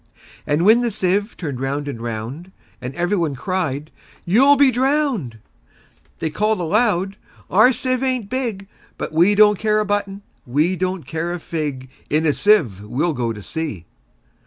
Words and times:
And 0.47 0.65
when 0.65 0.81
the 0.81 0.89
sieve 0.89 1.37
turn'd 1.37 1.59
round 1.59 1.87
and 1.87 2.01
round, 2.01 2.51
And 2.81 2.95
every 2.95 3.15
one 3.17 3.35
cried, 3.35 3.91
"You 4.25 4.43
'll 4.47 4.55
be 4.55 4.71
drown'd!"They 4.71 6.31
call'd 6.31 6.59
aloud, 6.59 7.17
"Our 7.51 7.71
sieve 7.71 8.01
ain't 8.01 8.27
big:But 8.27 9.11
we 9.13 9.35
don't 9.35 9.59
care 9.59 9.79
a 9.79 9.85
button; 9.85 10.23
we 10.43 10.75
don't 10.75 11.05
care 11.05 11.31
a 11.31 11.39
fig:In 11.39 12.25
a 12.25 12.33
sieve 12.33 12.81
we 12.83 13.05
'll 13.05 13.13
go 13.13 13.31
to 13.31 13.43
sea!" 13.43 13.85